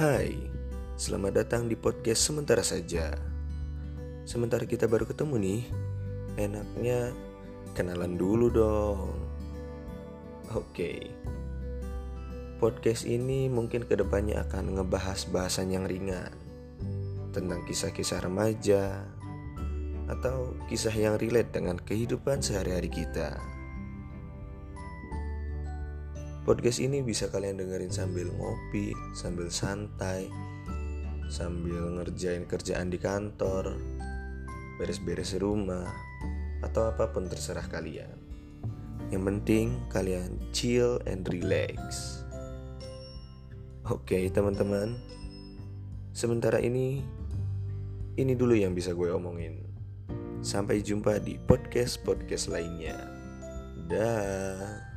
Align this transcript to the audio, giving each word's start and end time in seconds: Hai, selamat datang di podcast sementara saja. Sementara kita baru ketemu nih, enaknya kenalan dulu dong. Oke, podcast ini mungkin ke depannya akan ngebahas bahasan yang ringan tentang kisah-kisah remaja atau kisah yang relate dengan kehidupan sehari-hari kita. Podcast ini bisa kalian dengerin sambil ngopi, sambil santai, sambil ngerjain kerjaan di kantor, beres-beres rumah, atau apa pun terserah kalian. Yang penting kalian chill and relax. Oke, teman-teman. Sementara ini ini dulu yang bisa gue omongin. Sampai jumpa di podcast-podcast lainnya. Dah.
Hai, 0.00 0.32
selamat 0.96 1.44
datang 1.44 1.68
di 1.68 1.76
podcast 1.76 2.24
sementara 2.24 2.64
saja. 2.64 3.12
Sementara 4.24 4.64
kita 4.64 4.88
baru 4.88 5.04
ketemu 5.04 5.36
nih, 5.36 5.62
enaknya 6.40 7.12
kenalan 7.76 8.16
dulu 8.16 8.48
dong. 8.48 9.12
Oke, 10.56 11.04
podcast 12.56 13.04
ini 13.04 13.52
mungkin 13.52 13.84
ke 13.84 13.92
depannya 13.92 14.40
akan 14.48 14.80
ngebahas 14.80 15.28
bahasan 15.28 15.68
yang 15.68 15.84
ringan 15.84 16.32
tentang 17.36 17.60
kisah-kisah 17.68 18.24
remaja 18.24 19.04
atau 20.08 20.56
kisah 20.72 20.96
yang 20.96 21.20
relate 21.20 21.52
dengan 21.52 21.76
kehidupan 21.76 22.40
sehari-hari 22.40 22.88
kita. 22.88 23.36
Podcast 26.40 26.80
ini 26.80 27.04
bisa 27.04 27.28
kalian 27.28 27.60
dengerin 27.60 27.92
sambil 27.92 28.32
ngopi, 28.32 28.96
sambil 29.12 29.52
santai, 29.52 30.24
sambil 31.28 32.00
ngerjain 32.00 32.48
kerjaan 32.48 32.88
di 32.88 32.96
kantor, 32.96 33.76
beres-beres 34.80 35.36
rumah, 35.36 35.92
atau 36.64 36.88
apa 36.88 37.12
pun 37.12 37.28
terserah 37.28 37.68
kalian. 37.68 38.16
Yang 39.12 39.22
penting 39.28 39.66
kalian 39.92 40.40
chill 40.56 40.96
and 41.04 41.28
relax. 41.28 42.20
Oke, 43.92 44.32
teman-teman. 44.32 44.96
Sementara 46.16 46.56
ini 46.56 47.04
ini 48.16 48.32
dulu 48.32 48.56
yang 48.56 48.72
bisa 48.72 48.96
gue 48.96 49.12
omongin. 49.12 49.60
Sampai 50.40 50.80
jumpa 50.80 51.20
di 51.20 51.36
podcast-podcast 51.36 52.48
lainnya. 52.48 52.96
Dah. 53.92 54.89